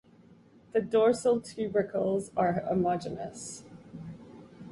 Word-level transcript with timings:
The 0.71 0.81
dorsal 0.81 1.41
tubercles 1.41 2.31
are 2.35 2.63
homogeneous. 2.67 3.65